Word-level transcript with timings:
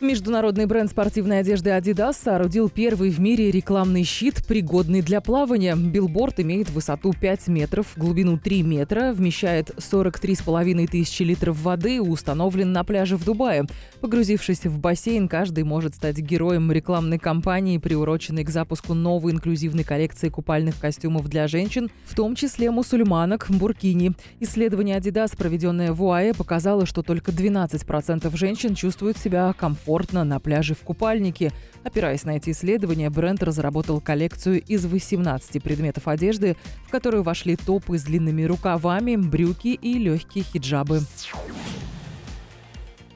Международный 0.00 0.64
бренд 0.64 0.90
спортивной 0.90 1.40
одежды 1.40 1.70
Adidas 1.70 2.14
соорудил 2.14 2.70
первый 2.70 3.10
в 3.10 3.20
мире 3.20 3.50
рекламный 3.50 4.02
щит, 4.02 4.46
пригодный 4.46 5.02
для 5.02 5.20
плавания. 5.20 5.76
Билборд 5.76 6.40
имеет 6.40 6.70
высоту 6.70 7.12
5 7.12 7.48
метров, 7.48 7.86
глубину 7.96 8.38
3 8.38 8.62
метра, 8.62 9.12
вмещает 9.12 9.68
43,5 9.76 10.86
тысячи 10.86 11.22
литров 11.22 11.60
воды 11.60 12.00
установлен 12.00 12.72
на 12.72 12.82
пляже 12.82 13.18
в 13.18 13.26
Дубае. 13.26 13.66
Погрузившись 14.00 14.64
в 14.64 14.78
бассейн, 14.78 15.28
каждый 15.28 15.64
может 15.64 15.94
стать 15.94 16.16
героем 16.16 16.72
рекламной 16.72 17.18
кампании, 17.18 17.76
приуроченной 17.76 18.44
к 18.44 18.48
запуску 18.48 18.94
новой 18.94 19.32
инклюзивной 19.32 19.84
коллекции 19.84 20.30
купальных 20.30 20.80
костюмов 20.80 21.28
для 21.28 21.46
женщин, 21.46 21.90
в 22.06 22.14
том 22.14 22.36
числе 22.36 22.70
мусульманок, 22.70 23.48
буркини. 23.50 24.12
Исследование 24.40 24.96
Adidas, 24.96 25.36
проведенное 25.36 25.92
в 25.92 26.02
УАЭ, 26.02 26.32
показало, 26.32 26.86
что 26.86 27.02
только 27.02 27.32
12% 27.32 28.34
женщин 28.34 28.74
чувствуют 28.74 29.18
себя 29.18 29.52
комфортно 29.52 29.89
комфортно 29.90 30.22
на 30.22 30.38
пляже 30.38 30.74
в 30.74 30.82
купальнике. 30.82 31.52
Опираясь 31.82 32.24
на 32.24 32.36
эти 32.36 32.50
исследования, 32.50 33.10
бренд 33.10 33.42
разработал 33.42 34.00
коллекцию 34.00 34.62
из 34.62 34.86
18 34.86 35.60
предметов 35.60 36.06
одежды, 36.06 36.56
в 36.86 36.90
которую 36.90 37.24
вошли 37.24 37.56
топы 37.56 37.98
с 37.98 38.04
длинными 38.04 38.44
рукавами, 38.44 39.16
брюки 39.16 39.68
и 39.68 39.94
легкие 39.94 40.44
хиджабы. 40.44 41.00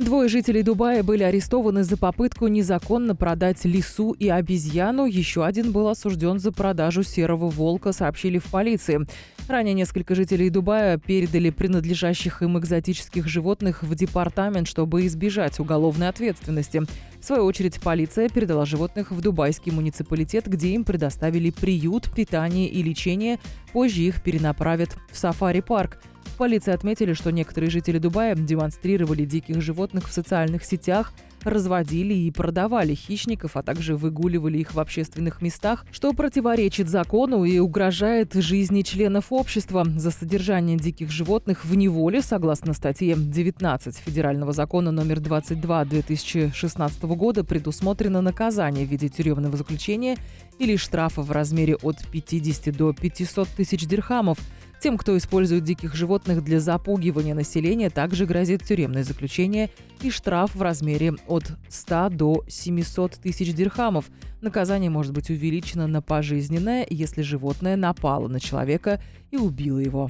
Двое 0.00 0.30
жителей 0.30 0.62
Дубая 0.62 1.02
были 1.02 1.22
арестованы 1.24 1.84
за 1.84 1.98
попытку 1.98 2.46
незаконно 2.46 3.14
продать 3.14 3.66
лису 3.66 4.12
и 4.12 4.30
обезьяну. 4.30 5.04
Еще 5.04 5.44
один 5.44 5.72
был 5.72 5.88
осужден 5.88 6.38
за 6.38 6.52
продажу 6.52 7.02
серого 7.02 7.50
волка, 7.50 7.92
сообщили 7.92 8.38
в 8.38 8.44
полиции. 8.44 9.06
Ранее 9.46 9.74
несколько 9.74 10.14
жителей 10.14 10.48
Дубая 10.48 10.96
передали 10.96 11.50
принадлежащих 11.50 12.40
им 12.40 12.58
экзотических 12.58 13.28
животных 13.28 13.82
в 13.82 13.94
департамент, 13.94 14.68
чтобы 14.68 15.04
избежать 15.06 15.60
уголовной 15.60 16.08
ответственности. 16.08 16.80
В 17.20 17.24
свою 17.24 17.44
очередь, 17.44 17.78
полиция 17.78 18.30
передала 18.30 18.64
животных 18.64 19.10
в 19.10 19.20
дубайский 19.20 19.70
муниципалитет, 19.70 20.48
где 20.48 20.68
им 20.68 20.84
предоставили 20.84 21.50
приют, 21.50 22.10
питание 22.10 22.68
и 22.68 22.82
лечение. 22.82 23.38
Позже 23.74 24.00
их 24.00 24.22
перенаправят 24.22 24.96
в 25.12 25.18
сафари-парк 25.18 25.98
полиции 26.40 26.72
отметили, 26.72 27.12
что 27.12 27.30
некоторые 27.30 27.68
жители 27.68 27.98
Дубая 27.98 28.34
демонстрировали 28.34 29.26
диких 29.26 29.60
животных 29.60 30.08
в 30.08 30.12
социальных 30.14 30.64
сетях, 30.64 31.12
разводили 31.44 32.14
и 32.14 32.30
продавали 32.30 32.94
хищников, 32.94 33.58
а 33.58 33.62
также 33.62 33.94
выгуливали 33.94 34.56
их 34.56 34.72
в 34.72 34.80
общественных 34.80 35.42
местах, 35.42 35.84
что 35.92 36.14
противоречит 36.14 36.88
закону 36.88 37.44
и 37.44 37.58
угрожает 37.58 38.32
жизни 38.32 38.80
членов 38.80 39.26
общества. 39.34 39.84
За 39.84 40.10
содержание 40.10 40.78
диких 40.78 41.10
животных 41.10 41.66
в 41.66 41.74
неволе, 41.74 42.22
согласно 42.22 42.72
статье 42.72 43.16
19 43.16 43.96
Федерального 43.98 44.54
закона 44.54 44.90
номер 44.90 45.20
22 45.20 45.84
2016 45.84 47.02
года, 47.02 47.44
предусмотрено 47.44 48.22
наказание 48.22 48.86
в 48.86 48.88
виде 48.88 49.10
тюремного 49.10 49.58
заключения 49.58 50.16
или 50.58 50.76
штрафа 50.76 51.20
в 51.20 51.30
размере 51.32 51.76
от 51.76 51.98
50 52.10 52.74
до 52.74 52.94
500 52.94 53.46
тысяч 53.48 53.86
дирхамов– 53.86 54.38
тем, 54.80 54.98
кто 54.98 55.16
использует 55.16 55.62
диких 55.64 55.94
животных 55.94 56.42
для 56.42 56.58
запугивания 56.60 57.34
населения, 57.34 57.90
также 57.90 58.26
грозит 58.26 58.64
тюремное 58.64 59.04
заключение 59.04 59.70
и 60.02 60.10
штраф 60.10 60.54
в 60.54 60.62
размере 60.62 61.14
от 61.26 61.44
100 61.68 62.08
до 62.10 62.44
700 62.48 63.12
тысяч 63.14 63.54
дирхамов. 63.54 64.06
Наказание 64.40 64.90
может 64.90 65.12
быть 65.12 65.30
увеличено 65.30 65.86
на 65.86 66.02
пожизненное, 66.02 66.84
если 66.88 67.22
животное 67.22 67.76
напало 67.76 68.26
на 68.28 68.40
человека 68.40 69.00
и 69.30 69.36
убило 69.36 69.78
его. 69.78 70.08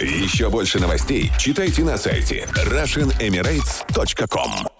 Еще 0.00 0.50
больше 0.50 0.78
новостей 0.78 1.32
читайте 1.38 1.82
на 1.82 1.96
сайте 1.96 2.46
RussianEmirates.com 2.54 4.79